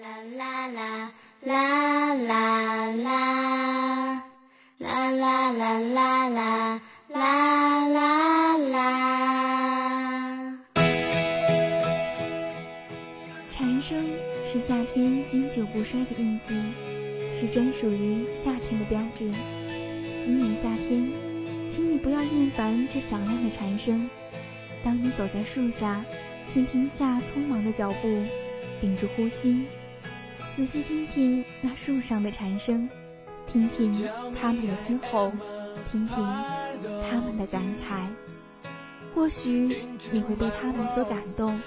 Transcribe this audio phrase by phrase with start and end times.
[0.00, 0.08] 啦
[0.38, 1.12] 啦啦
[1.42, 2.90] 啦啦啦
[4.78, 4.96] 啦
[5.52, 8.78] 啦啦啦啦啦啦。
[13.50, 14.08] 蝉声
[14.50, 16.54] 是夏天经久不衰的印记，
[17.38, 19.30] 是专属于夏天的标志。
[20.24, 21.12] 今年夏天，
[21.70, 24.08] 请你不要厌烦这响亮的蝉声。
[24.82, 26.02] 当你走在树下，
[26.48, 28.24] 请停下匆忙的脚步，
[28.80, 29.66] 屏住呼吸，
[30.54, 32.86] 仔细听听那树上的蝉声，
[33.50, 33.90] 听听
[34.38, 35.32] 它们的嘶吼，
[35.90, 36.16] 听听
[37.08, 38.06] 它们的感慨。
[39.14, 39.76] 或许
[40.12, 41.58] 你会被它们所感动。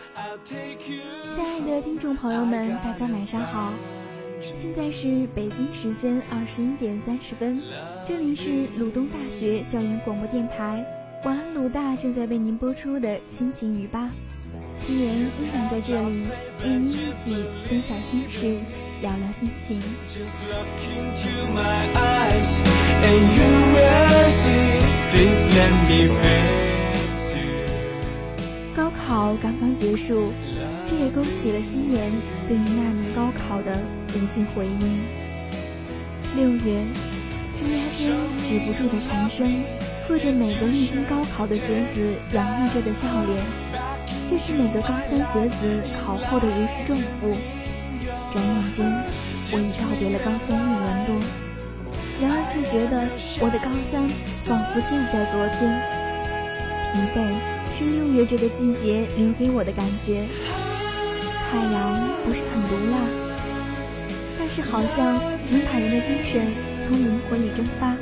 [0.46, 3.74] 亲爱的听众朋友们，大家晚上好，
[4.40, 7.60] 现在是北京时间二十一点三十分，
[8.08, 10.86] 这里是鲁东大学校园广播电台。
[11.24, 14.12] 晚安，鲁大正在为您播出的心情语吧。
[14.80, 16.24] 新年依然在这里，
[16.64, 18.58] 与您一起分享心事，
[19.02, 19.82] 聊聊心情。
[28.76, 30.32] 高考刚刚结束，
[30.86, 32.12] 却也勾起了新年
[32.48, 33.80] 对于那年高考的
[34.14, 35.02] 无尽回忆。
[36.36, 36.84] 六月，
[37.56, 39.64] 枝桠间止不住的蝉声，
[40.08, 43.44] 附着每个历经高考的学子洋溢着的笑脸。
[44.28, 47.36] 这是每个高三学子考后的如释重负。
[48.34, 48.86] 转眼间，
[49.52, 51.16] 我已告别了高三一年多，
[52.20, 53.08] 然而却觉得
[53.40, 54.10] 我的高三
[54.44, 55.72] 仿佛就在昨天。
[56.92, 57.18] 疲惫
[57.78, 60.26] 是六月这个季节留给我的感觉。
[61.52, 62.98] 太阳不是很毒辣，
[64.38, 65.16] 但是好像
[65.50, 66.52] 能把人的精神
[66.82, 67.96] 从灵魂里蒸发，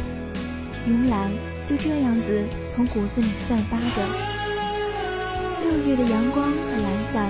[0.88, 1.30] 慵懒
[1.68, 2.44] 就这样子
[2.74, 4.33] 从骨子里散发着。
[5.86, 7.30] 六月的阳光很懒散，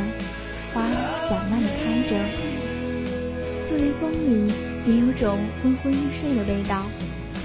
[0.73, 0.83] 花
[1.27, 2.13] 缓慢地开着，
[3.67, 4.53] 就连风里
[4.85, 6.83] 也有种昏昏欲睡的味道，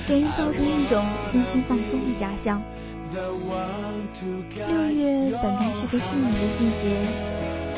[0.06, 2.62] 给人造成一种身心放松的假象。
[3.10, 7.00] 六月本该是个适宜的季节，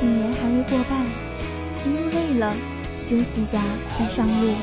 [0.03, 1.07] 一年还未过半，
[1.77, 2.53] 行路累了，
[2.99, 3.63] 休息下
[3.97, 4.55] 再上路。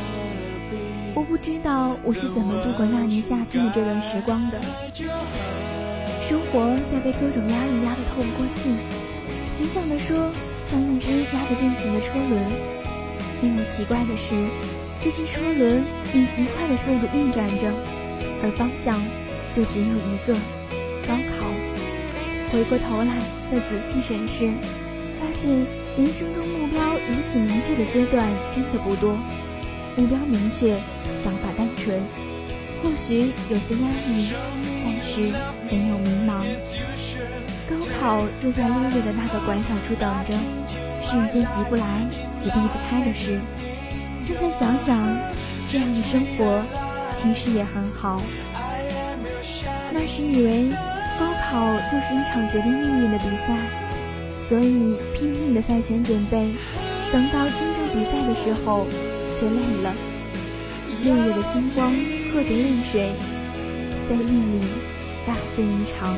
[1.16, 4.59] 我不知道我是怎么度过那年夏天的这段时光的。
[6.27, 8.69] 生活在被各种压力压得透不过气，
[9.55, 10.29] 形象地说，
[10.65, 12.43] 像一只压得变形的车轮。
[13.41, 14.35] 令我奇怪的是，
[15.01, 15.81] 这些车轮
[16.13, 17.71] 以极快的速度运转着，
[18.43, 18.99] 而方向
[19.53, 20.35] 就只有一个——
[21.07, 21.47] 高考。
[22.51, 23.15] 回过头来
[23.49, 24.51] 再仔细审视，
[25.21, 25.47] 发现
[25.95, 29.15] 人生中目标如此明确的阶段真的不多。
[29.95, 30.75] 目标明确，
[31.15, 31.95] 想法单纯，
[32.81, 34.33] 或许有些压抑。
[34.83, 35.19] 但是
[35.69, 36.43] 没有迷茫，
[37.69, 40.33] 高考就在六月的那个拐角处等着，
[41.03, 42.07] 是一件急不来
[42.45, 43.38] 也避不开的事。
[44.23, 44.97] 现在想想，
[45.69, 46.63] 这样的生活
[47.19, 48.21] 其实也很好。
[49.91, 50.69] 那时以为
[51.19, 53.57] 高考就是一场决定命运的比赛，
[54.39, 56.53] 所以拼命的赛前准备，
[57.11, 58.88] 等到真正比赛的时候
[59.38, 59.94] 却累了。
[61.03, 61.94] 六月的星光
[62.27, 63.11] 喝着泪水。
[64.09, 64.61] 在夜里
[65.25, 66.15] 大醉一场。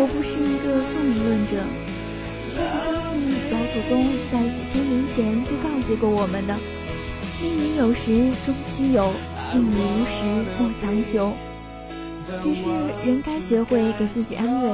[0.00, 1.62] 我不是一个宿命论者，
[2.56, 3.18] 但是相信
[3.50, 3.92] 老祖宗
[4.30, 6.56] 在几千年前就告诫过我们的：
[7.40, 9.12] 命运有时终须有，
[9.54, 10.24] 命里无时
[10.58, 11.34] 莫强求。
[12.42, 12.68] 只是
[13.06, 14.68] 人该学会给自己安慰，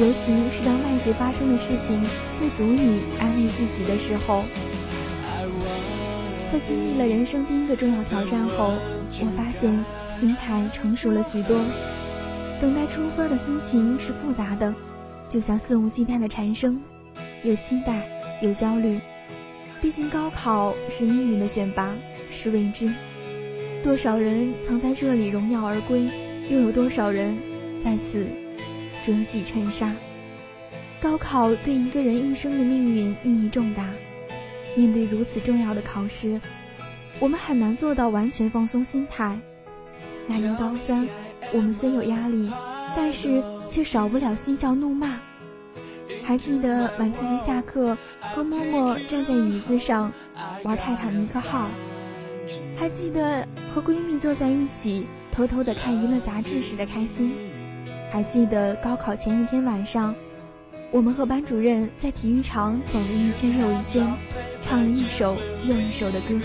[0.00, 2.00] 尤其是当外界发生的事情
[2.38, 4.44] 不足以安慰自己的时候。
[6.52, 8.74] 在经历了人生第一个重要挑战后，
[9.20, 9.72] 我发现
[10.18, 11.58] 心态成熟了许多。
[12.60, 14.72] 等待出分的心情是复杂的，
[15.28, 16.80] 就像肆无忌惮的蝉声，
[17.42, 18.06] 有期待，
[18.40, 19.00] 有焦虑。
[19.82, 21.92] 毕竟高考是命运的选拔，
[22.30, 22.90] 是未知。
[23.82, 26.08] 多少人曾在这里荣耀而归，
[26.48, 27.36] 又有多少人
[27.84, 28.24] 在此
[29.04, 29.92] 折戟沉沙？
[31.00, 33.86] 高考对一个人一生的命运意义重大。
[34.74, 36.40] 面对如此重要的考试，
[37.20, 39.38] 我们很难做到完全放松心态。
[40.26, 41.06] 那年高三，
[41.52, 42.50] 我们虽有压力，
[42.96, 45.18] 但是却少不了嬉笑怒骂。
[46.22, 50.10] 还记得晚自习下课和默默站在椅子上
[50.62, 51.68] 玩泰坦尼克号，
[52.76, 57.32] 还记得和闺蜜坐在一起偷偷的看娱乐杂志时的开心，
[58.10, 60.14] 还记得高考前一天晚上，
[60.90, 64.06] 我们和班主任在体育场走了一圈又一圈。
[64.64, 65.36] 唱了一首
[65.68, 66.40] 又一首的歌，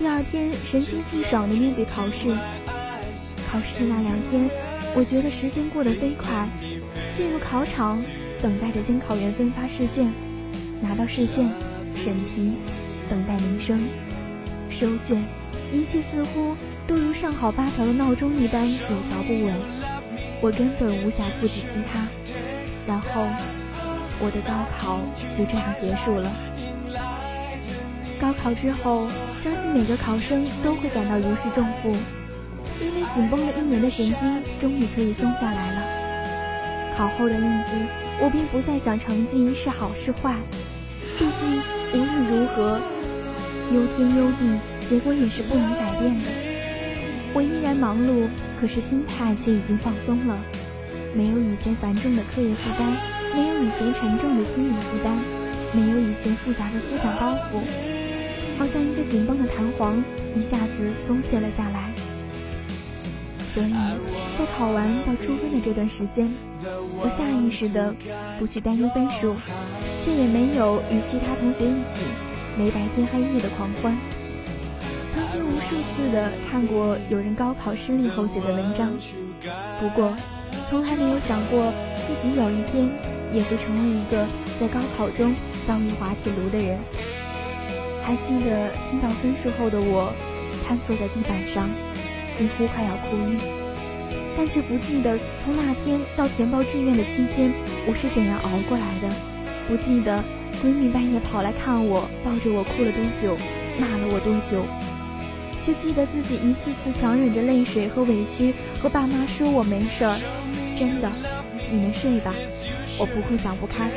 [0.00, 2.28] 第二天神清气爽的面对考试。
[3.50, 4.50] 考试的那两天，
[4.96, 6.48] 我觉得时间过得飞快。
[7.14, 8.02] 进入考场，
[8.42, 10.12] 等待着监考员分发试卷，
[10.80, 11.48] 拿到试卷，
[11.94, 12.54] 审题，
[13.08, 13.80] 等待铃声，
[14.68, 15.22] 收卷，
[15.72, 16.56] 一切似乎
[16.86, 19.54] 都如上好八条的闹钟一般有条不紊。
[20.40, 22.06] 我根本无暇顾及其他，
[22.86, 23.26] 然后
[24.18, 24.98] 我的高考
[25.36, 26.30] 就这样结束了。
[28.20, 29.08] 高考之后，
[29.42, 31.96] 相信每个考生都会感到如释重负，
[32.80, 35.82] 因为紧绷了一年的神经终于可以松下来了。
[36.96, 37.70] 考后的日子，
[38.20, 40.34] 我便不再想成绩是好是坏，
[41.18, 41.62] 毕竟
[41.94, 42.78] 无论如何，
[43.72, 46.28] 忧天忧地，结果也是不能改变的。
[47.32, 48.28] 我依然忙碌。
[48.60, 50.36] 可是心态却已经放松了，
[51.14, 52.92] 没有以前繁重的课业负担，
[53.34, 55.16] 没有以前沉重的心理负担，
[55.72, 57.64] 没有以前复杂的思想包袱，
[58.60, 60.04] 好像一个紧绷的弹簧
[60.36, 61.90] 一下子松懈了下来。
[63.54, 63.72] 所以
[64.38, 66.30] 在考完到出分的这段时间，
[67.00, 67.94] 我下意识的
[68.38, 69.34] 不去担忧分数，
[70.02, 72.04] 却也没有与其他同学一起
[72.58, 73.96] 没白天黑夜的狂欢。
[75.14, 78.92] 曾经无数次的看过有人高考失利后写的文章，
[79.80, 80.14] 不过
[80.68, 81.72] 从来没有想过
[82.06, 82.90] 自己有一天
[83.32, 84.26] 也会成为一个
[84.60, 85.34] 在高考中
[85.66, 86.78] 遭遇滑铁卢的人。
[88.02, 90.12] 还记得听到分数后的我，
[90.66, 91.68] 瘫坐在地板上，
[92.36, 93.38] 几乎快要哭晕，
[94.36, 97.52] 但却不记得从那天到填报志愿的期间
[97.86, 99.08] 我是怎样熬过来的，
[99.68, 100.22] 不记得
[100.62, 103.36] 闺蜜半夜跑来看我，抱着我哭了多久，
[103.78, 104.64] 骂了我多久。
[105.62, 110.16] 却记得自己一次次强忍着泪水和委屈，和爸妈说我没事儿，
[110.74, 111.12] 真的，
[111.70, 112.32] 你们睡吧，
[112.98, 113.90] 我不会想不开，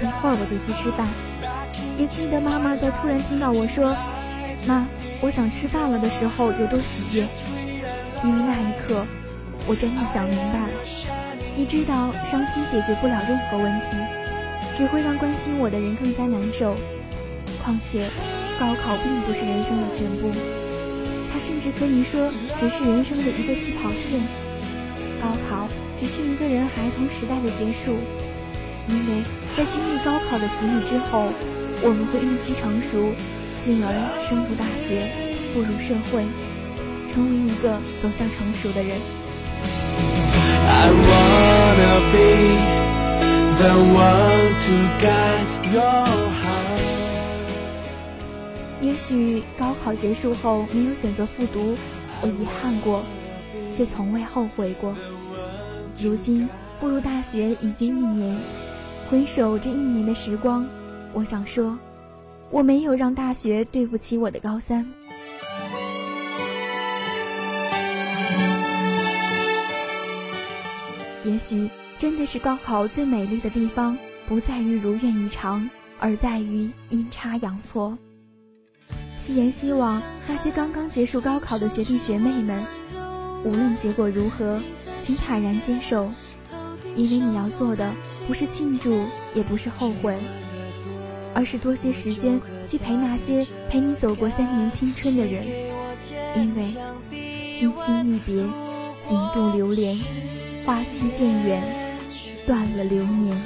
[0.00, 1.06] 一会儿我就去吃饭。
[2.02, 3.94] 也记得妈妈在突然听到我说
[4.66, 4.84] “妈，
[5.20, 7.22] 我想吃饭了”的时候有多喜悦，
[8.24, 9.06] 因为那一刻，
[9.68, 10.74] 我真的想明白了，
[11.54, 13.94] 你知道伤心解决不了任何问题，
[14.76, 16.74] 只会让关心我的人更加难受。
[17.62, 18.10] 况且，
[18.58, 20.26] 高考并不是人生的全部。
[21.30, 24.18] 它甚至可以说只是人生的一个起跑线，
[25.22, 27.94] 高考只是一个人孩童时代的结束，
[28.90, 29.22] 因为
[29.54, 31.30] 在经历高考的洗礼之后，
[31.84, 33.12] 我们会日趋成熟，
[33.60, 33.90] 进而
[34.22, 35.10] 升入大学，
[35.52, 36.22] 步入社会，
[37.12, 38.96] 成为一个走向成熟的人。
[48.80, 51.76] 也许高考结束后没有选择复读，
[52.20, 53.02] 我遗憾过，
[53.74, 54.94] 却从未后悔过。
[56.00, 58.36] 如今步入大学已经一年，
[59.10, 60.64] 回首这一年的时光，
[61.12, 61.78] 我想说，
[62.50, 64.86] 我没有让大学对不起我的高三。
[71.24, 75.68] 也许真的是高考最美丽的地方，不在于如愿以偿，
[76.00, 77.96] 而在于阴差阳错。
[79.16, 82.64] 希言希望那些刚刚结束高考的学弟学妹们，
[83.44, 84.60] 无论结果如何，
[85.00, 86.10] 请坦然接受，
[86.96, 87.92] 因为你要做的
[88.26, 90.18] 不是庆祝，也不是后悔，
[91.34, 95.44] 而是多些时间去陪那些陪你走过三年青春的人，
[96.36, 96.64] 因为
[97.58, 98.34] 今夕一别，
[99.08, 99.96] 锦度流连，
[100.64, 101.62] 花期渐远，
[102.46, 103.36] 断了流年。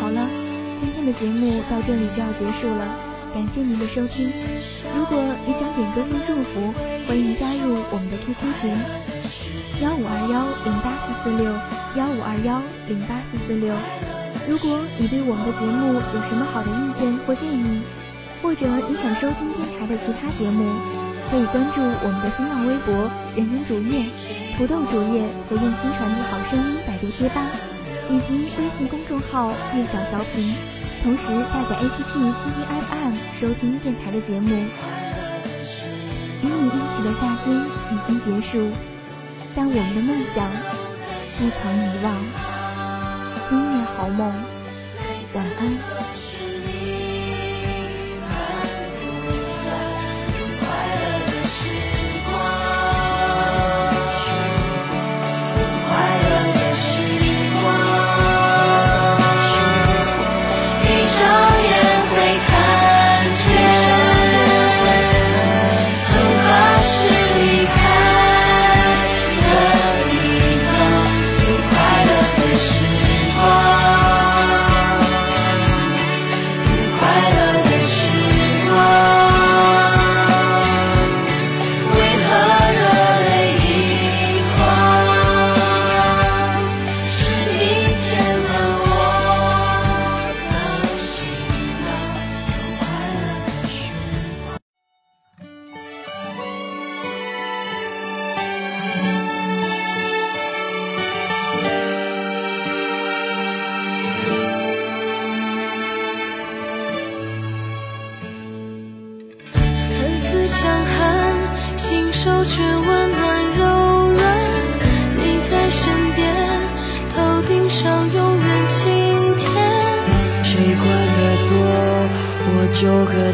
[0.00, 0.28] 好了，
[0.78, 4.30] 今天的节目到这里就要结束了，感谢您的收听。
[4.96, 6.72] 如果你想点歌送祝福，
[7.08, 8.70] 欢迎加入我们的 QQ 群
[9.82, 11.50] 幺五二幺零八四四六
[11.98, 13.74] 幺五二幺零八四四六。
[14.46, 17.82] 如果你对我们的节目有什么好的意见或建议，
[18.40, 20.62] 或者你想收听电台的其他节目，
[21.26, 24.06] 可以关注我们的新浪微博“人人主页”、
[24.54, 27.50] “土豆主页”和“用心传递好声音”百度贴吧，
[28.06, 30.54] 以及微信公众号“悦享调频”。
[31.04, 34.48] 同时下载 APP 蜻蜓 FM 收听电台的节目。
[36.40, 37.54] 与你一起的夏天
[37.92, 38.72] 已经结束，
[39.54, 40.50] 但我们的梦想
[41.36, 42.06] 不曾遗忘。
[43.50, 44.32] 今夜好梦，
[45.34, 46.33] 晚安。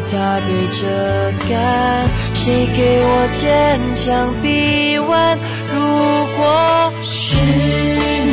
[0.09, 0.81] 它对着
[1.49, 5.37] 干谁给我坚强臂弯？
[5.73, 5.77] 如
[6.35, 8.31] 果失眠